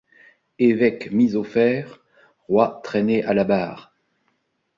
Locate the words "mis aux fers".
1.11-1.99